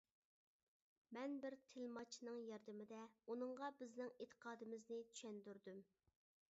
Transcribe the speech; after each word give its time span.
مەن 1.17 1.35
بىر 1.43 1.55
تىلماچنىڭ 1.73 2.39
ياردىمىدە 2.47 3.05
ئۇنىڭغا 3.27 3.71
بىزنىڭ 3.83 4.13
ئېتىقادىمىزنى 4.17 5.03
چۈشەندۈردۈم. 5.13 5.89